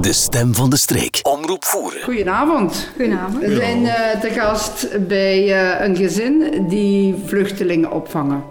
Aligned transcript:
De 0.00 0.12
stem 0.12 0.54
van 0.54 0.70
de 0.70 0.76
streek. 0.76 1.20
Omroep 1.22 1.64
voeren. 1.64 2.02
Goedenavond. 2.02 2.90
Goedenavond. 2.96 3.44
We 3.44 3.54
zijn 3.54 3.86
eh, 3.86 4.20
te 4.20 4.30
gast 4.30 5.06
bij 5.06 5.38
eh, 5.38 5.86
een 5.86 5.96
gezin 5.96 6.66
die 6.68 7.14
vluchtelingen 7.26 7.92
opvangen. 7.92 8.44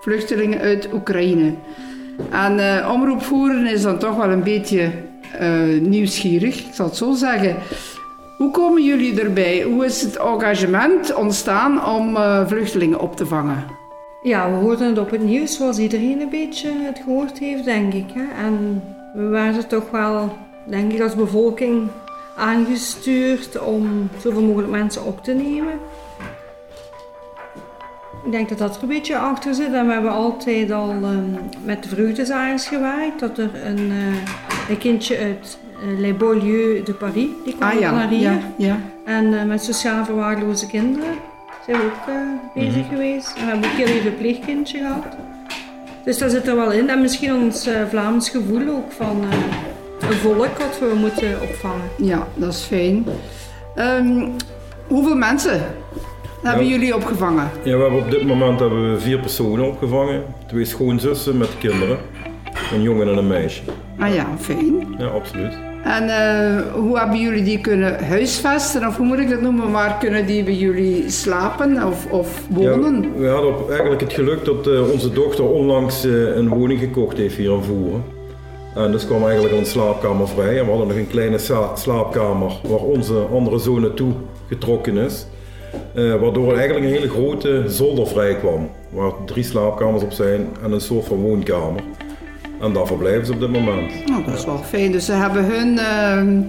Vluchtelingen 0.00 0.60
uit 0.60 0.88
Oekraïne. 0.92 1.54
En 2.30 2.58
eh, 2.58 2.90
omroep 2.92 3.22
voeren 3.22 3.66
is 3.66 3.82
dan 3.82 3.98
toch 3.98 4.16
wel 4.16 4.30
een 4.30 4.42
beetje 4.42 4.90
eh, 5.38 5.50
nieuwsgierig, 5.80 6.66
ik 6.66 6.74
zal 6.74 6.86
het 6.86 6.96
zo 6.96 7.12
zeggen. 7.12 7.56
Hoe 8.36 8.50
komen 8.50 8.84
jullie 8.84 9.20
erbij? 9.20 9.62
Hoe 9.62 9.84
is 9.84 10.02
het 10.02 10.16
engagement 10.16 11.14
ontstaan 11.14 11.86
om 11.86 12.16
eh, 12.16 12.46
vluchtelingen 12.46 13.00
op 13.00 13.16
te 13.16 13.26
vangen? 13.26 13.64
Ja, 14.22 14.50
we 14.50 14.56
hoorden 14.56 14.86
het 14.88 14.98
op 14.98 15.10
het 15.10 15.22
nieuws 15.22 15.56
zoals 15.56 15.78
iedereen 15.78 16.20
een 16.20 16.30
beetje 16.30 16.72
het 16.78 17.00
gehoord 17.04 17.38
heeft, 17.38 17.64
denk 17.64 17.92
ik. 17.94 18.06
Hè? 18.14 18.44
En 18.44 18.82
we 19.14 19.28
waren 19.28 19.68
toch 19.68 19.90
wel, 19.90 20.32
denk 20.64 20.92
ik, 20.92 21.00
als 21.00 21.14
bevolking 21.14 21.88
aangestuurd 22.36 23.60
om 23.60 24.08
zoveel 24.18 24.42
mogelijk 24.42 24.70
mensen 24.70 25.04
op 25.04 25.24
te 25.24 25.32
nemen. 25.32 25.72
Ik 28.24 28.32
denk 28.32 28.48
dat 28.48 28.58
dat 28.58 28.76
er 28.76 28.82
een 28.82 28.88
beetje 28.88 29.18
achter 29.18 29.54
zit. 29.54 29.72
En 29.72 29.86
we 29.86 29.92
hebben 29.92 30.10
altijd 30.10 30.70
al 30.70 30.90
ehm, 30.90 31.24
met 31.64 31.82
de 31.82 31.88
vreugdezaaiers 31.88 32.66
gewerkt. 32.66 33.20
Dat 33.20 33.38
er 33.38 33.50
een, 33.66 33.90
eh, 33.90 34.70
een 34.70 34.78
kindje 34.78 35.18
uit 35.18 35.58
uh, 35.84 36.00
Les 36.00 36.16
Beaulieu 36.16 36.82
de 36.82 36.92
Paris, 36.92 37.28
die 37.44 37.56
kwam 37.56 37.68
Ah 37.68 37.80
ja, 37.80 37.90
naar 37.90 38.08
hier. 38.08 38.20
ja, 38.20 38.38
ja. 38.56 38.78
En 39.04 39.38
eh, 39.38 39.44
met 39.44 39.64
sociaal 39.64 40.04
verwaarloze 40.04 40.66
kinderen 40.66 41.14
zijn 41.66 41.78
we 41.78 41.84
ook 41.84 42.08
eh, 42.08 42.64
bezig 42.64 42.88
geweest. 42.88 43.36
En 43.36 43.44
we 43.44 43.50
hebben 43.50 43.70
ook 43.70 43.76
heel 43.76 43.86
even 43.86 43.96
een 43.96 44.02
verpleegkindje 44.02 44.78
gehad. 44.78 45.04
Dus 46.04 46.18
dat 46.18 46.30
zit 46.30 46.46
er 46.46 46.56
wel 46.56 46.72
in. 46.72 46.88
En 46.88 47.00
misschien 47.00 47.34
ons 47.34 47.66
eh, 47.66 47.74
Vlaams 47.88 48.30
gevoel 48.30 48.68
ook 48.68 48.92
van 48.92 49.24
eh, 49.30 49.38
een 49.38 49.69
volk 50.12 50.58
wat 50.58 50.78
we 50.80 50.94
moeten 51.00 51.40
opvangen. 51.42 51.84
Ja, 51.96 52.26
dat 52.34 52.52
is 52.52 52.60
fijn. 52.62 53.06
Ehm, 53.74 54.26
hoeveel 54.86 55.14
mensen 55.16 55.60
hebben 56.42 56.64
Ja. 56.64 56.70
jullie 56.70 56.94
opgevangen? 56.94 57.50
Ja, 57.62 57.76
we 57.76 57.82
hebben 57.82 58.00
op 58.00 58.10
dit 58.10 58.24
moment 58.26 58.60
hebben 58.60 58.92
we 58.92 59.00
vier 59.00 59.18
personen 59.18 59.66
opgevangen. 59.66 60.22
Twee 60.48 60.64
schoonzussen 60.64 61.38
met 61.38 61.48
kinderen. 61.58 61.98
Een 62.74 62.82
jongen 62.82 63.08
en 63.08 63.16
een 63.16 63.26
meisje. 63.26 63.62
Ah 63.98 64.14
ja, 64.14 64.26
fijn. 64.38 64.94
Ja, 64.98 65.06
absoluut. 65.06 65.52
En 65.84 66.08
eh, 66.08 66.62
hoe 66.74 66.98
hebben 66.98 67.18
jullie 67.20 67.42
die 67.42 67.60
kunnen 67.60 68.04
huisvesten, 68.04 68.86
of 68.86 68.96
hoe 68.96 69.06
moet 69.06 69.18
ik 69.18 69.30
dat 69.30 69.40
noemen? 69.40 69.70
Waar 69.70 69.96
kunnen 69.98 70.26
die 70.26 70.44
bij 70.44 70.54
jullie 70.54 71.10
slapen 71.10 71.84
of, 71.86 72.06
of 72.10 72.40
wonen? 72.50 73.02
Ja, 73.02 73.20
we 73.20 73.26
hadden 73.28 73.54
eigenlijk 73.68 74.00
het 74.00 74.12
geluk 74.12 74.44
dat 74.44 74.66
eh, 74.66 74.90
onze 74.92 75.12
dochter 75.12 75.44
onlangs 75.44 76.04
eh, 76.04 76.36
een 76.36 76.48
woning 76.48 76.80
gekocht 76.80 77.16
heeft 77.16 77.36
hier 77.36 77.52
in 77.52 77.62
Voeren. 77.62 78.04
En 78.84 78.92
dus 78.92 79.06
kwam 79.06 79.24
eigenlijk 79.24 79.54
een 79.56 79.66
slaapkamer 79.66 80.28
vrij. 80.28 80.58
En 80.58 80.64
we 80.64 80.70
hadden 80.70 80.88
nog 80.88 80.96
een 80.96 81.08
kleine 81.08 81.38
slaapkamer 81.74 82.60
waar 82.62 82.78
onze 82.78 83.26
andere 83.32 83.58
zoon 83.58 83.80
naartoe 83.80 84.12
getrokken 84.48 84.96
is. 84.96 85.26
Eh, 85.94 86.14
waardoor 86.14 86.56
eigenlijk 86.56 86.86
een 86.86 86.92
hele 86.92 87.08
grote 87.08 87.64
zolder 87.66 88.06
vrij 88.06 88.36
kwam. 88.36 88.70
Waar 88.90 89.12
drie 89.26 89.44
slaapkamers 89.44 90.02
op 90.02 90.12
zijn 90.12 90.48
en 90.62 90.72
een 90.72 90.80
soort 90.80 91.04
van 91.04 91.16
woonkamer. 91.16 91.82
En 92.60 92.72
daar 92.72 92.86
verblijven 92.86 93.26
ze 93.26 93.32
op 93.32 93.40
dit 93.40 93.52
moment. 93.52 94.06
Nou, 94.06 94.24
dat 94.24 94.34
is 94.34 94.44
wel 94.44 94.58
fijn. 94.58 94.92
Dus 94.92 95.04
ze 95.04 95.12
hebben 95.12 95.44
hun 95.44 95.78
ehm, 95.78 96.42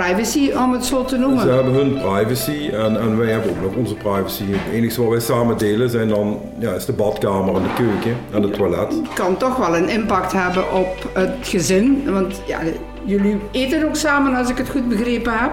privacy, 0.00 0.50
om 0.52 0.72
het 0.72 0.84
zo 0.84 1.04
te 1.04 1.16
noemen. 1.16 1.40
Ze 1.40 1.48
hebben 1.48 1.72
hun 1.72 1.92
privacy 1.92 2.68
en, 2.72 3.00
en 3.00 3.18
wij 3.18 3.30
hebben 3.30 3.50
ook 3.50 3.62
nog 3.62 3.74
onze 3.74 3.94
privacy. 3.94 4.44
Het 4.46 4.72
enige 4.72 5.00
wat 5.00 5.10
wij 5.10 5.20
samen 5.20 5.58
delen 5.58 5.90
zijn 5.90 6.08
dan, 6.08 6.40
ja, 6.58 6.72
is 6.72 6.84
de 6.84 6.92
badkamer 6.92 7.54
en 7.54 7.62
de 7.62 7.72
keuken 7.74 8.16
en 8.32 8.42
het 8.42 8.54
toilet. 8.54 8.94
kan 9.14 9.36
toch 9.36 9.56
wel 9.56 9.76
een 9.76 9.88
impact 9.88 10.32
hebben 10.32 10.74
op 10.74 11.10
het 11.12 11.36
gezin. 11.40 12.10
Want 12.12 12.40
ja, 12.46 12.58
jullie 13.04 13.38
eten 13.50 13.84
ook 13.84 13.96
samen, 13.96 14.34
als 14.34 14.50
ik 14.50 14.56
het 14.56 14.70
goed 14.70 14.88
begrepen 14.88 15.32
heb. 15.38 15.52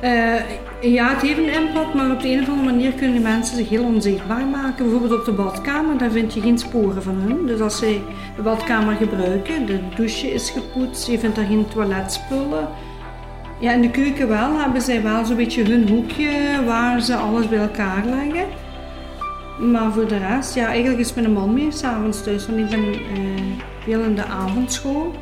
Eh, 0.00 0.92
ja, 0.92 1.08
het 1.08 1.22
heeft 1.22 1.38
een 1.38 1.52
impact, 1.52 1.94
maar 1.94 2.10
op 2.10 2.20
de 2.20 2.28
een 2.28 2.40
of 2.40 2.48
andere 2.48 2.70
manier 2.70 2.92
kunnen 2.92 3.12
die 3.12 3.22
mensen 3.22 3.56
zich 3.56 3.68
heel 3.68 3.84
onzichtbaar 3.84 4.46
maken. 4.46 4.84
Bijvoorbeeld 4.84 5.20
op 5.20 5.24
de 5.24 5.32
badkamer, 5.32 5.98
daar 5.98 6.10
vind 6.10 6.34
je 6.34 6.40
geen 6.40 6.58
sporen 6.58 7.02
van 7.02 7.14
hun. 7.14 7.46
Dus 7.46 7.60
als 7.60 7.78
zij 7.78 8.02
de 8.36 8.42
badkamer 8.42 8.94
gebruiken, 8.94 9.66
de 9.66 9.78
douche 9.96 10.32
is 10.32 10.50
gepoetst, 10.50 11.06
je 11.06 11.18
vindt 11.18 11.36
daar 11.36 11.46
geen 11.46 11.66
toiletspullen. 11.74 12.68
Ja, 13.62 13.72
in 13.72 13.80
de 13.80 13.90
keuken 13.90 14.28
wel, 14.28 14.58
hebben 14.58 14.82
zij 14.82 15.02
wel 15.02 15.24
zo'n 15.24 15.36
beetje 15.36 15.64
hun 15.64 15.88
hoekje 15.88 16.64
waar 16.66 17.00
ze 17.00 17.16
alles 17.16 17.48
bij 17.48 17.58
elkaar 17.58 18.04
leggen. 18.04 18.46
Maar 19.58 19.92
voor 19.92 20.08
de 20.08 20.16
rest, 20.16 20.54
ja, 20.54 20.66
eigenlijk 20.66 20.98
is 20.98 21.14
mijn 21.14 21.32
man 21.32 21.54
mee 21.54 21.72
s'avonds 21.72 22.22
thuis, 22.22 22.46
want 22.46 22.58
ik 22.58 22.68
ben 22.68 22.92
eh, 22.92 22.98
veel 23.84 24.00
in 24.00 24.14
de 24.14 24.24
avondschool. 24.24 25.14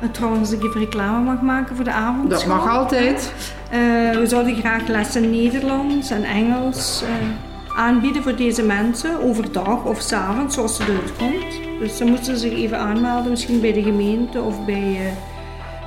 En 0.00 0.10
trouwens, 0.10 0.40
als 0.40 0.58
ik 0.58 0.64
even 0.64 0.80
reclame 0.80 1.24
mag 1.24 1.40
maken 1.40 1.76
voor 1.76 1.84
de 1.84 1.92
avondschool. 1.92 2.48
Dat 2.48 2.64
mag 2.64 2.76
altijd. 2.76 3.32
Eh, 3.70 3.78
we 4.10 4.24
zouden 4.26 4.56
graag 4.56 4.86
lessen 4.86 5.30
Nederlands 5.30 6.10
en 6.10 6.24
Engels 6.24 7.02
eh, 7.02 7.78
aanbieden 7.78 8.22
voor 8.22 8.36
deze 8.36 8.62
mensen, 8.62 9.22
overdag 9.22 9.84
of 9.84 10.00
s'avonds, 10.00 10.54
zoals 10.54 10.78
het 10.78 10.88
uitkomt. 10.88 11.60
Dus 11.80 11.98
dan 11.98 12.08
moeten 12.08 12.24
ze 12.24 12.36
zich 12.36 12.52
even 12.52 12.78
aanmelden, 12.78 13.30
misschien 13.30 13.60
bij 13.60 13.72
de 13.72 13.82
gemeente 13.82 14.40
of 14.40 14.64
bij 14.64 14.96
eh, 14.96 15.37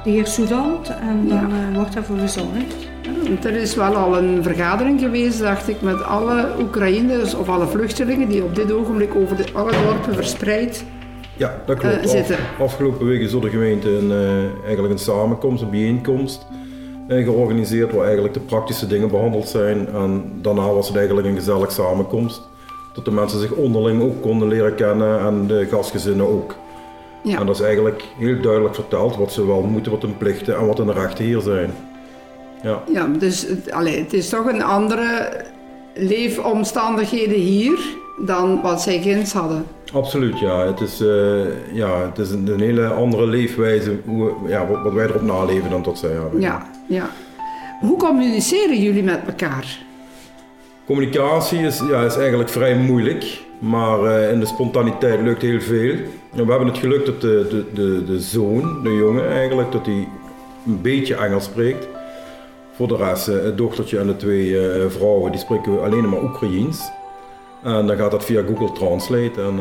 de 0.04 0.10
heer 0.10 0.28
Soedant. 0.28 0.90
En 0.90 1.28
dan 1.28 1.52
eh, 1.52 1.76
wordt 1.76 1.94
daarvoor 1.94 2.18
gezorgd. 2.18 2.90
Er 3.44 3.56
is 3.56 3.76
wel 3.76 3.96
al 3.96 4.18
een 4.18 4.44
vergadering 4.44 5.00
geweest, 5.00 5.40
dacht 5.40 5.68
ik, 5.68 5.82
met 5.82 6.04
alle 6.04 6.48
Oekraïners 6.60 7.36
of 7.36 7.50
alle 7.50 7.68
vluchtelingen 7.68 8.28
die 8.30 8.44
op 8.44 8.56
dit 8.56 8.72
ogenblik 8.72 9.16
over 9.16 9.36
de, 9.36 9.46
alle 9.54 9.72
dorpen 9.72 10.14
verspreid. 10.14 10.86
Ja, 11.38 11.62
dat 11.66 11.78
klopt. 11.78 11.96
Eh, 11.96 12.10
zitten. 12.10 12.36
Af- 12.36 12.62
afgelopen 12.62 13.06
week 13.06 13.22
is 13.22 13.32
door 13.32 13.42
de 13.42 13.50
gemeente 13.50 13.90
een, 13.90 14.12
eh, 14.12 14.66
eigenlijk 14.66 14.94
een 14.94 15.00
samenkomst, 15.00 15.64
een 15.64 15.70
bijeenkomst 15.70 16.46
eh, 17.08 17.24
georganiseerd 17.24 17.92
waar 17.94 18.04
eigenlijk 18.06 18.34
de 18.34 18.40
praktische 18.40 18.88
dingen 18.88 19.10
behandeld 19.10 19.48
zijn. 19.48 19.88
En 19.94 20.32
daarna 20.42 20.74
was 20.74 20.88
het 20.88 20.98
eigenlijk 20.98 21.28
een 21.28 21.36
gezellig 21.36 21.72
samenkomst. 21.72 22.42
Dat 22.94 23.06
de 23.06 23.12
mensen 23.12 23.40
zich 23.40 23.52
onderling 23.52 24.02
ook 24.02 24.22
konden 24.22 24.48
leren 24.48 24.76
kennen 24.76 25.20
en 25.20 25.48
de 25.48 25.68
gastgezinnen 25.72 26.28
ook. 26.28 26.56
Ja. 27.24 27.40
En 27.40 27.46
dat 27.46 27.56
is 27.56 27.62
eigenlijk 27.62 28.04
heel 28.18 28.42
duidelijk 28.42 28.76
verteld 28.76 29.16
wat 29.16 29.32
ze 29.32 29.48
wel 29.48 29.62
moeten, 29.62 29.92
wat 29.92 30.02
hun 30.02 30.18
plichten 30.18 30.58
en 30.58 30.66
wat 30.66 30.78
hun 30.78 30.94
rechten 30.94 31.26
hier 31.26 31.40
zijn. 31.42 31.72
Ja, 32.64 32.84
Ja, 32.94 33.08
dus 33.08 33.42
het, 33.48 33.72
allee, 33.72 34.00
het 34.00 34.14
is 34.14 34.30
toch 34.30 34.46
een 34.46 34.64
andere 34.64 35.32
leefomstandigheden 35.94 37.40
hier 37.40 37.80
dan 38.26 38.62
wat 38.62 38.82
zij 38.82 39.02
ginds 39.02 39.34
hadden. 39.34 39.66
absoluut. 39.94 40.40
Ja. 40.40 40.66
Het, 40.66 40.82
is, 40.82 41.02
eh, 41.02 41.74
ja, 41.74 42.02
het 42.02 42.18
is 42.18 42.30
een, 42.30 42.48
een 42.48 42.60
hele 42.60 42.88
andere 42.88 43.28
leefwijze, 43.28 44.00
hoe, 44.06 44.32
ja, 44.48 44.68
wat, 44.68 44.82
wat 44.84 44.94
wij 44.94 45.06
erop 45.06 45.22
naleven 45.22 45.70
dan 45.70 45.82
tot 45.82 45.98
zij 45.98 46.12
hebben. 46.12 46.42
Ja, 46.42 46.70
ja. 46.88 47.10
Hoe 47.80 47.98
communiceren 47.98 48.82
jullie 48.82 49.04
met 49.04 49.20
elkaar? 49.28 49.78
Communicatie 50.92 51.60
is, 51.60 51.80
ja, 51.80 52.04
is 52.04 52.16
eigenlijk 52.16 52.50
vrij 52.50 52.76
moeilijk, 52.76 53.42
maar 53.60 54.04
eh, 54.04 54.32
in 54.32 54.40
de 54.40 54.46
spontaniteit 54.46 55.22
lukt 55.22 55.42
heel 55.42 55.62
veel. 55.62 55.96
En 56.36 56.46
we 56.46 56.50
hebben 56.50 56.68
het 56.68 56.78
geluk 56.78 57.06
dat 57.06 57.22
de, 57.22 57.48
de, 57.50 57.66
de, 57.74 58.04
de 58.06 58.20
zoon, 58.20 58.84
de 58.84 58.96
jongen 58.96 59.30
eigenlijk, 59.30 59.72
dat 59.72 59.86
hij 59.86 60.08
een 60.66 60.82
beetje 60.82 61.16
Engels 61.16 61.44
spreekt. 61.44 61.88
Voor 62.76 62.88
de 62.88 62.96
rest, 62.96 63.28
eh, 63.28 63.44
het 63.44 63.58
dochtertje 63.58 64.00
en 64.00 64.08
de 64.08 64.16
twee 64.16 64.60
eh, 64.60 64.90
vrouwen, 64.90 65.32
die 65.32 65.40
spreken 65.40 65.84
alleen 65.84 66.10
maar 66.10 66.24
Oekraïens. 66.24 66.90
En 67.64 67.88
dan 67.88 67.98
gaat 67.98 68.12
dat 68.12 68.26
via 68.26 68.44
Google 68.44 68.72
Translate 68.72 69.42
en 69.42 69.60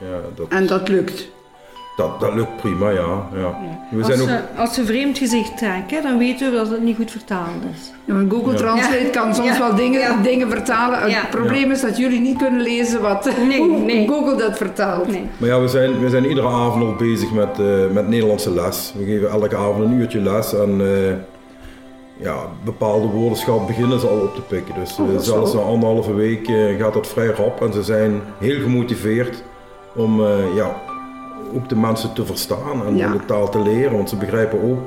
ja, 0.00 0.20
dat, 0.34 0.48
En 0.48 0.66
dat 0.66 0.88
lukt. 0.88 1.28
Dat, 1.98 2.20
dat 2.20 2.34
lukt 2.34 2.56
prima, 2.56 2.90
ja. 2.90 3.26
ja. 3.34 3.58
We 3.90 3.96
Als, 3.98 4.06
zijn 4.06 4.20
ook, 4.20 4.28
ze, 4.28 4.40
als 4.56 4.74
ze 4.74 4.84
vreemd 4.84 5.18
gezicht 5.18 5.56
trekken, 5.56 6.02
dan 6.02 6.18
weten 6.18 6.50
we 6.50 6.56
dat 6.56 6.70
het 6.70 6.82
niet 6.82 6.96
goed 6.96 7.10
vertaald 7.10 7.62
is. 7.74 7.92
Ja, 8.04 8.14
Google. 8.28 8.54
Translate 8.54 9.04
Ja. 9.04 9.10
kan 9.10 9.34
soms 9.34 9.48
Ja. 9.48 9.58
wel 9.58 9.74
dingen, 9.74 10.00
Ja. 10.00 10.16
dingen 10.22 10.50
vertalen. 10.50 11.00
Het 11.00 11.10
Ja. 11.10 11.24
probleem 11.30 11.70
is 11.70 11.80
dat 11.80 11.96
jullie 11.96 12.20
niet 12.20 12.36
kunnen 12.38 12.60
lezen 12.60 13.00
wat 13.02 13.30
Nee, 13.48 13.58
hoe 13.60 13.78
nee. 13.78 14.08
Google 14.08 14.36
dat 14.36 14.56
vertaalt. 14.56 15.06
Nee. 15.10 15.26
Maar 15.38 15.48
ja, 15.48 15.60
we 15.60 15.68
zijn, 15.68 16.00
we 16.00 16.08
zijn 16.08 16.24
iedere 16.24 16.46
avond 16.48 16.84
al 16.84 16.94
bezig 16.94 17.32
met, 17.32 17.58
eh, 17.58 17.66
met 17.92 18.08
Nederlandse 18.08 18.50
les. 18.50 18.94
We 18.98 19.04
geven 19.04 19.30
elke 19.30 19.56
avond 19.56 19.84
een 19.84 19.92
uurtje 19.92 20.20
les 20.20 20.54
en 20.54 20.80
eh, 20.80 21.14
ja, 22.24 22.36
bepaalde 22.64 23.06
woordenschap 23.06 23.66
beginnen 23.66 24.00
ze 24.00 24.06
al 24.06 24.18
op 24.20 24.34
te 24.34 24.40
pikken. 24.42 24.74
Dus 24.74 24.98
Oh, 24.98 25.14
eh, 25.14 25.18
zelfs 25.20 25.52
na 25.54 25.60
anderhalve 25.60 26.14
week 26.14 26.48
eh, 26.48 26.78
gaat 26.80 26.94
dat 26.94 27.06
vrij 27.06 27.26
rap 27.26 27.62
en 27.62 27.72
ze 27.72 27.82
zijn 27.82 28.20
heel 28.38 28.60
gemotiveerd 28.60 29.42
om 29.94 30.20
eh, 30.24 30.28
ja, 30.56 30.76
ook 31.54 31.68
de 31.68 31.76
mensen 31.76 32.12
te 32.12 32.24
verstaan 32.26 32.86
en 32.86 32.96
Ja. 32.96 33.12
de 33.12 33.24
taal 33.26 33.48
te 33.50 33.58
leren. 33.62 33.92
Want 33.92 34.08
ze 34.08 34.16
begrijpen 34.16 34.62
ook, 34.62 34.78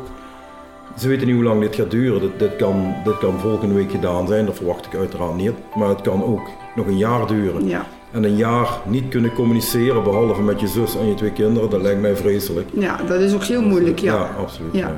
ze 0.98 1.07
weten 1.07 1.27
niet 1.27 1.36
hoe 1.36 1.44
lang 1.45 1.62
dit 1.62 1.75
gaat 1.75 1.92
duren. 1.92 2.21
Dit, 2.21 2.39
dit, 2.39 2.56
kan, 2.56 2.94
dit 3.03 3.18
kan 3.18 3.39
volgende 3.39 3.74
week 3.75 3.92
gedaan 3.92 4.27
zijn, 4.27 4.45
dat 4.45 4.56
verwacht 4.56 4.86
ik 4.86 4.95
uiteraard 4.95 5.36
niet. 5.36 5.51
Maar 5.75 5.89
het 5.89 6.01
kan 6.01 6.24
ook 6.24 6.48
nog 6.75 6.86
een 6.86 6.98
jaar 6.98 7.27
duren. 7.27 7.68
Ja. 7.68 7.86
En 8.12 8.24
een 8.24 8.36
jaar 8.36 8.69
niet 8.86 9.07
kunnen 9.09 9.33
communiceren, 9.33 10.03
behalve 10.03 10.42
met 10.42 10.59
je 10.59 10.68
zus 10.68 10.98
en 10.98 11.07
je 11.07 11.13
twee 11.13 11.31
kinderen, 11.31 11.69
dat 11.69 11.81
lijkt 11.81 12.01
mij 12.01 12.15
vreselijk. 12.15 12.69
ja, 12.74 13.00
dat 13.07 13.19
is 13.19 13.33
ook 13.33 13.44
heel 13.44 13.62
moeilijk. 13.62 14.00
Ja. 14.00 14.30
absoluut. 14.39 14.74
Ja. 14.74 14.95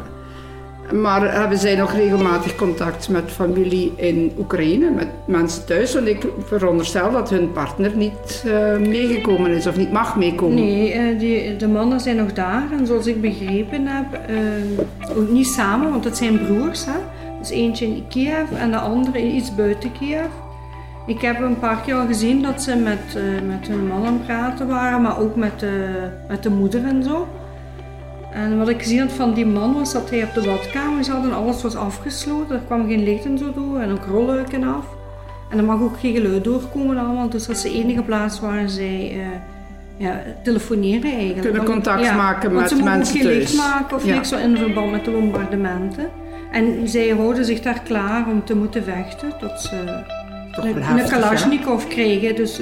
Maar 0.91 1.39
hebben 1.39 1.57
zij 1.57 1.75
nog 1.75 1.94
regelmatig 1.94 2.56
contact 2.56 3.09
met 3.09 3.31
familie 3.31 3.94
in 3.95 4.31
Oekraïne, 4.39 4.89
met 4.89 5.07
mensen 5.25 5.65
thuis? 5.65 5.94
Want 5.94 6.07
ik 6.07 6.27
veronderstel 6.45 7.12
dat 7.12 7.30
hun 7.30 7.51
partner 7.51 7.91
niet 7.95 8.44
uh, 8.45 8.77
meegekomen 8.77 9.51
is 9.51 9.68
of 9.68 9.77
niet 9.77 9.91
mag 9.91 10.15
meekomen. 10.15 10.56
Nee, 10.56 10.95
uh, 10.95 11.19
die, 11.19 11.56
de 11.56 11.68
mannen 11.68 12.00
zijn 12.00 12.15
nog 12.15 12.33
daar. 12.33 12.63
En 12.80 12.88
zoals 12.88 13.07
ik 13.07 13.21
begrepen 13.21 13.88
heb, 13.88 14.06
uh, 14.30 15.18
ook 15.18 15.30
niet 15.30 15.47
samen, 15.47 15.89
want 15.89 16.03
het 16.03 16.18
zijn 16.18 16.45
broers. 16.45 16.85
Dus 17.39 17.50
eentje 17.50 17.85
in 17.85 18.03
Kiev 18.09 18.51
en 18.57 18.71
de 18.71 18.77
andere 18.77 19.21
iets 19.21 19.56
buiten 19.56 19.91
Kiev. 19.91 20.30
Ik 21.07 21.21
heb 21.21 21.39
een 21.39 21.59
paar 21.59 21.81
keer 21.85 21.95
al 21.95 22.06
gezien 22.06 22.41
dat 22.41 22.62
ze 22.62 22.75
met, 22.75 23.18
met 23.47 23.68
hun 23.68 23.88
man 23.88 24.06
aan 24.06 24.13
het 24.13 24.25
praten 24.25 24.68
waren, 24.68 25.01
maar 25.01 25.19
ook 25.19 25.35
met 25.35 25.59
de, 25.59 25.89
met 26.27 26.44
de 26.44 26.50
moeder 26.50 26.83
en 26.83 27.03
zo. 27.03 27.27
En 28.33 28.57
wat 28.57 28.69
ik 28.69 28.81
gezien 28.81 29.00
had 29.00 29.12
van 29.12 29.33
die 29.33 29.45
man 29.45 29.74
was 29.74 29.94
dat 29.94 30.09
hij 30.09 30.24
op 30.24 30.33
de 30.33 30.41
badkamer 30.41 31.03
zat 31.03 31.24
en 31.24 31.33
alles 31.33 31.62
was 31.62 31.75
afgesloten. 31.75 32.56
Er 32.56 32.62
kwam 32.65 32.88
geen 32.88 33.03
licht 33.03 33.25
en 33.25 33.38
zo 33.38 33.53
door 33.53 33.80
en 33.80 33.91
ook 33.91 34.06
rolluiken 34.06 34.63
af. 34.63 34.85
En 35.50 35.57
er 35.57 35.63
mag 35.63 35.81
ook 35.81 36.00
geen 36.00 36.15
geluid 36.15 36.44
doorkomen 36.44 36.97
allemaal. 36.97 37.30
Dus 37.30 37.45
dat 37.45 37.56
is 37.56 37.62
de 37.62 37.71
enige 37.71 38.01
plaats 38.01 38.39
waar 38.39 38.69
zij 38.69 39.15
uh, 39.15 39.25
ja, 39.97 40.21
telefoneren 40.44 41.12
eigenlijk. 41.12 41.41
Kunnen 41.41 41.63
contact 41.63 42.03
ja, 42.03 42.15
maken 42.15 42.53
met 42.53 42.69
ze 42.69 42.83
mensen 42.83 43.15
ook 43.15 43.21
geen 43.21 43.31
thuis. 43.31 43.51
licht 43.51 43.57
maken 43.57 43.95
of 43.95 44.06
niks 44.06 44.30
zo 44.30 44.38
in 44.38 44.57
verband 44.57 44.91
met 44.91 45.06
de 45.06 45.12
bombardementen. 45.12 46.09
En 46.51 46.88
zij 46.88 47.09
houden 47.09 47.45
zich 47.45 47.62
daar 47.62 47.81
klaar 47.83 48.27
om 48.27 48.45
te 48.45 48.56
moeten 48.56 48.83
vechten 48.83 49.30
tot 49.39 49.62
ze 49.62 50.03
een, 50.51 50.97
een 50.97 51.07
Kalashnikov 51.07 51.88
kregen. 51.88 52.35
Dus 52.35 52.62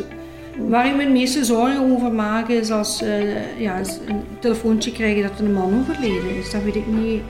Waar 0.58 0.88
ik 0.88 0.96
me 0.96 1.02
het 1.02 1.12
meeste 1.12 1.46
zorgen 1.46 1.92
over 1.92 2.12
maak 2.12 2.48
is 2.48 2.72
als 2.72 3.02
uh, 3.02 3.60
ja, 3.60 3.78
een 4.08 4.24
telefoontje 4.40 4.92
krijgen 4.92 5.22
dat 5.22 5.40
een 5.40 5.54
man 5.54 5.80
overleden 5.80 6.36
is. 6.36 6.52
Dan 6.52 6.64
weet 6.64 6.76
ik 6.76 6.88
niet 6.88 7.22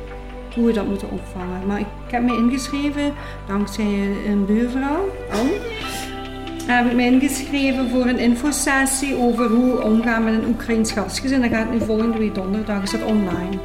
hoe 0.56 0.65
we 0.65 0.73
dat 0.73 0.88
moeten 0.88 1.12
opvangen. 1.12 1.68
Maar 1.68 1.79
ik, 1.79 1.85
heb 2.07 2.23
me 2.23 2.38
ingeschreven, 2.38 3.13
dankzij 3.47 4.15
een 4.27 4.45
buurvrouw, 4.45 5.09
Anne, 5.31 5.57
heb 6.65 6.85
ik 6.85 6.95
me 6.95 7.03
ingeschreven 7.03 7.89
voor 7.89 8.06
een 8.06 8.19
infosessie 8.19 9.18
over 9.18 9.47
hoe 9.47 9.81
omgaan 9.81 10.24
met 10.24 10.33
een 10.33 10.47
Oekraïns 10.47 10.91
gastgezin. 10.91 11.41
Dat 11.41 11.50
gaat 11.50 11.71
nu 11.71 11.79
volgende 11.79 12.17
week 12.17 12.35
donderdag, 12.35 12.83
is 12.83 12.91
dat 12.91 13.03
online. 13.03 13.59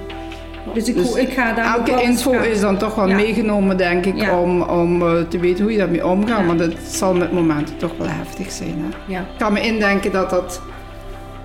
Dus 0.75 0.89
ik, 0.89 0.95
Dus 0.97 1.15
ik 1.15 1.33
ga 1.33 1.53
daar 1.53 1.79
ook 1.79 1.89
Elke 1.89 2.03
info 2.03 2.31
is 2.33 2.61
dan 2.61 2.77
toch 2.77 2.95
wel 2.95 3.09
Ja. 3.09 3.17
meegenomen, 3.17 3.77
denk 3.77 4.07
ik, 4.07 4.17
Ja. 4.21 4.41
om, 4.41 4.63
om 4.63 5.03
eh, 5.03 5.09
te 5.29 5.39
weten 5.39 5.63
hoe 5.63 5.73
je 5.73 5.79
daarmee 5.79 6.07
omgaat. 6.07 6.39
Ja. 6.41 6.47
Want 6.47 6.61
het 6.61 6.77
zal 6.89 7.15
met 7.15 7.33
momenten 7.33 7.77
toch 7.77 7.93
wel 7.99 8.07
heftig 8.11 8.53
zijn. 8.53 8.75
Hè? 8.79 9.13
Ja. 9.15 9.21
Ik 9.21 9.27
kan 9.39 9.53
me 9.53 9.61
indenken 9.61 10.13
dat 10.13 10.31
dat... 10.31 10.61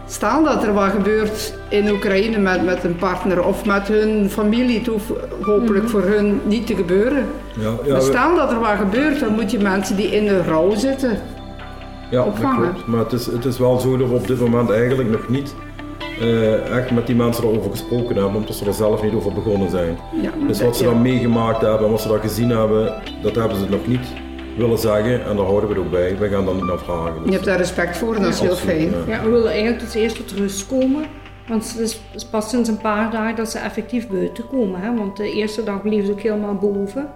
Staan 0.07 0.44
dat 0.44 0.63
er 0.63 0.73
wat 0.73 0.89
gebeurt 0.89 1.53
in 1.69 1.89
Oekraïne 1.91 2.38
met, 2.38 2.65
met 2.65 2.83
een 2.83 2.95
partner 2.95 3.44
of 3.45 3.65
met 3.65 3.88
hun 3.88 4.29
familie, 4.29 4.77
het 4.77 4.88
hoeft 4.88 5.12
hopelijk 5.41 5.83
Mhm. 5.83 5.91
voor 5.91 6.01
hun 6.01 6.39
niet 6.44 6.67
te 6.67 6.75
gebeuren. 6.75 7.25
Ja, 7.59 7.62
ja, 7.63 7.69
maar 7.91 7.94
we- 7.94 8.01
staan 8.01 8.35
dat 8.35 8.51
er 8.51 8.59
wat 8.59 8.69
gebeurt, 8.77 9.19
dan 9.19 9.33
moet 9.33 9.51
je 9.51 9.59
mensen 9.59 9.95
die 9.95 10.07
in 10.12 10.25
de 10.25 10.41
rouw 10.44 10.75
zitten. 10.75 11.09
ja 12.09 12.17
dat 12.17 12.25
opvangen. 12.25 12.71
klopt. 12.71 12.88
Maar 12.88 13.00
het 13.00 13.12
is, 13.12 13.25
het 13.25 13.45
is 13.45 13.57
wel 13.59 13.79
zo 13.79 13.97
dat 13.97 14.07
we 14.09 14.13
op 14.15 14.27
dit 14.27 14.39
moment 14.39 14.69
eigenlijk 14.71 15.09
nog 15.09 15.29
niet 15.29 15.56
eh, 16.21 16.77
echt 16.77 16.91
met 16.91 17.07
die 17.07 17.15
mensen 17.15 17.44
erover 17.44 17.71
gesproken 17.71 18.15
hebben, 18.15 18.35
omdat 18.35 18.56
ze 18.56 18.65
er 18.65 18.73
zelf 18.73 19.03
niet 19.03 19.13
over 19.13 19.33
begonnen 19.33 19.69
zijn. 19.69 19.97
Ja, 20.21 20.31
Dus 20.47 20.62
wat 20.62 20.77
ze 20.77 20.83
ja. 20.83 20.89
dan 20.89 21.01
meegemaakt 21.01 21.62
hebben 21.62 21.85
en 21.85 21.91
wat 21.91 22.01
ze 22.01 22.07
daar 22.07 22.19
gezien 22.19 22.50
hebben, 22.50 22.94
dat 23.21 23.35
hebben 23.35 23.57
ze 23.57 23.69
nog 23.69 23.88
niet 23.88 24.06
willen 24.57 24.77
zeggen 24.77 25.25
en 25.25 25.35
daar 25.35 25.45
houden 25.45 25.69
we 25.69 25.75
het 25.75 25.83
ook 25.85 25.91
bij. 25.91 26.18
We 26.18 26.27
gaan 26.29 26.45
daar 26.45 26.56
niet 26.56 26.65
naar 26.65 26.77
vragen. 26.79 27.13
Je 27.15 27.21
Dus, 27.23 27.33
hebt 27.33 27.45
daar 27.45 27.57
respect 27.57 27.97
voor 27.97 28.15
en 28.15 28.21
dat 28.21 28.33
is 28.33 28.39
heel 28.39 28.56
fijn. 28.56 28.89
ja. 28.89 28.97
Ja, 29.07 29.23
we 29.23 29.29
willen 29.29 29.51
eigenlijk 29.51 29.79
dus 29.79 29.94
eerst 29.94 30.15
tot 30.15 30.31
rust 30.31 30.68
komen. 30.68 31.03
Want 31.47 31.71
het 31.71 31.79
is, 31.79 31.94
het 31.94 32.21
is 32.21 32.25
pas 32.25 32.50
sinds 32.50 32.69
een 32.69 32.77
paar 32.77 33.12
dagen 33.12 33.35
dat 33.35 33.50
ze 33.51 33.57
effectief 33.57 34.07
buiten 34.07 34.47
komen. 34.47 34.79
Hè? 34.81 34.95
Want 34.95 35.17
de 35.17 35.31
eerste 35.31 35.63
dag 35.63 35.81
bleven 35.81 36.06
ze 36.06 36.12
ook 36.12 36.19
helemaal 36.21 36.56
boven. 36.56 37.09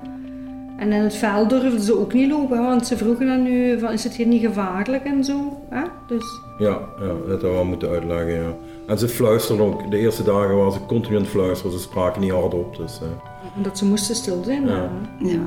En 0.85 0.91
in 0.91 1.01
het 1.03 1.15
veld 1.15 1.49
durfden 1.49 1.81
ze 1.81 1.99
ook 1.99 2.13
niet 2.13 2.29
lopen. 2.31 2.61
Want 2.61 2.87
ze 2.87 2.97
vroegen 2.97 3.25
dan 3.27 3.43
nu, 3.43 3.79
van, 3.79 3.91
is 3.91 4.03
het 4.03 4.13
hier 4.15 4.25
niet 4.27 4.41
gevaarlijk 4.45 5.03
en 5.05 5.23
zo. 5.23 5.57
Hè? 5.69 5.81
Dus, 6.07 6.23
Ja, 6.57 6.79
ja, 6.99 7.05
dat 7.07 7.17
hadden 7.29 7.49
we 7.49 7.55
wel 7.55 7.65
moeten 7.65 7.89
uitleggen. 7.89 8.33
Ja. 8.33 8.53
En 8.87 8.97
ze 8.99 9.07
fluisterden 9.07 9.65
ook. 9.65 9.91
De 9.91 9.97
eerste 9.97 10.23
dagen 10.23 10.57
waren 10.57 10.71
ze 10.71 10.79
continu 10.87 11.15
aan 11.15 11.21
het 11.21 11.31
fluisteren, 11.31 11.71
ze 11.71 11.79
spraken 11.79 12.21
niet 12.21 12.31
hardop. 12.31 12.75
Dus, 12.75 12.99
eh. 13.01 13.63
dat 13.63 13.77
ze 13.77 13.85
moesten 13.85 14.15
stil 14.15 14.41
zijn. 14.45 14.67
Ja. 14.67 14.89
hè. 15.19 15.29
Ja. 15.29 15.39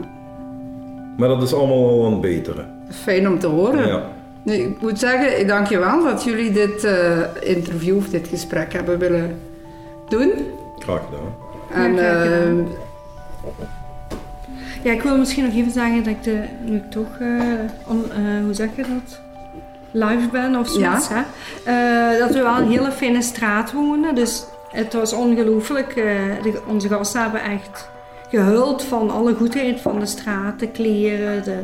Maar 1.19 1.29
dat 1.29 1.43
is 1.43 1.55
allemaal 1.55 1.89
al 1.89 2.05
aan 2.07 2.13
het 2.13 2.21
beteren. 2.21 2.71
Fijn 2.91 3.29
om 3.29 3.39
te 3.39 3.47
horen. 3.47 3.87
Ja. 3.89 4.11
Nee, 4.43 4.63
ik 4.63 4.81
moet 4.81 4.99
zeggen, 4.99 5.41
ik 5.41 5.49
dank 5.49 5.67
je 5.67 5.79
wel 5.79 6.05
dat 6.05 6.25
jullie 6.25 6.53
dit 6.53 6.85
eh, 6.85 7.19
interview 7.41 7.97
of 7.97 8.09
dit 8.09 8.29
gesprek 8.29 8.73
hebben 8.73 8.99
willen 8.99 9.39
doen. 10.09 10.33
Graag 10.79 11.01
gedaan. 11.05 11.35
En 11.85 11.95
Ja, 11.95 11.99
graag 12.03 12.23
gedaan. 12.23 12.59
eh, 12.59 13.57
Ja, 14.83 14.93
ik 14.93 15.03
wil 15.03 15.19
misschien 15.19 15.45
nog 15.45 15.55
even 15.55 15.71
zeggen 15.73 15.99
dat 15.99 16.07
ik 16.13 16.23
de, 16.23 16.43
nu 16.65 16.83
toch, 16.91 17.19
eh, 17.21 17.29
on- 17.87 18.13
eh, 18.13 18.43
hoe 18.45 18.55
zeg 18.55 18.69
je 18.77 18.83
dat? 18.83 19.21
Live 19.91 20.29
ben 20.33 20.57
of 20.57 20.69
zoiets, 20.69 21.09
hè? 21.09 21.21
Eh, 21.65 22.19
dat 22.19 22.31
we 22.35 22.43
wel 22.43 22.57
een 22.59 22.71
hele 22.71 22.93
fijne 22.93 23.23
straat 23.23 23.73
wonen. 23.73 24.15
Dus 24.15 24.45
het 24.71 24.93
was 24.93 25.13
ongelooflijk. 25.13 25.95
de- 25.95 26.63
onze 26.67 26.89
gasten 26.89 27.21
hebben 27.23 27.43
echt 27.43 27.89
gehuild 28.31 28.83
van 28.83 29.11
alle 29.11 29.35
goedheid 29.35 29.81
van 29.81 30.01
de 30.01 30.07
straat, 30.07 30.59
de 30.61 30.69
kleren, 30.69 31.45
de, 31.45 31.59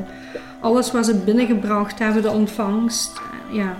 alles 0.61 0.93
wat 0.93 1.07
ze 1.07 1.15
binnengebracht 1.15 1.99
hebben, 1.99 2.23
de 2.23 2.31
ontvangst. 2.31 3.13
Ja, 3.53 3.77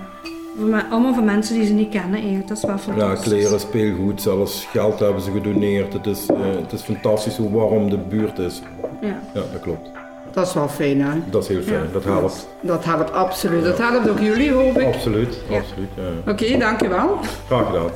allemaal 0.89 1.13
van 1.13 1.25
mensen 1.25 1.55
die 1.55 1.65
ze 1.65 1.73
niet 1.73 1.89
kennen 1.89 2.19
eigenlijk. 2.19 2.47
Dat 2.47 2.57
is 2.57 2.63
wel 2.63 2.75
Ja, 2.75 2.81
fantastisch. 2.81 3.27
kleren, 3.33 3.59
speelgoed, 3.59 4.21
zelfs 4.21 4.65
geld 4.71 4.99
hebben 4.99 5.21
ze 5.21 5.31
gedoneerd. 5.31 5.93
Het 5.93 6.05
is, 6.05 6.25
eh, 6.29 6.35
het 6.61 6.71
is 6.71 6.81
fantastisch 6.81 7.37
hoe 7.37 7.51
warm 7.51 7.89
de 7.89 7.97
buurt 7.97 8.39
is. 8.39 8.61
Ja. 9.01 9.07
Ja, 9.33 9.41
dat 9.51 9.61
klopt. 9.61 9.89
dat 10.33 10.47
is 10.47 10.53
wel 10.53 10.67
fijn, 10.67 11.01
hè? 11.01 11.11
Dat 11.29 11.41
is 11.43 11.47
heel 11.47 11.61
fijn. 11.61 11.83
Ja. 11.83 11.91
Dat 11.93 12.03
helpt. 12.03 12.47
Dat 12.61 12.83
helpt 12.85 13.11
absoluut. 13.13 13.63
Dat 13.63 13.77
helpt 13.77 14.09
ook 14.09 14.19
jullie, 14.19 14.51
hoop 14.51 14.77
ik. 14.77 14.85
Absoluut, 14.93 15.41
Ja. 15.49 15.57
absoluut. 15.57 15.89
Ja. 16.25 16.31
Oké, 16.31 16.57
dank 16.57 16.81
je 16.81 16.87
wel. 16.87 17.17
Graag 17.47 17.65
gedaan. 17.65 17.89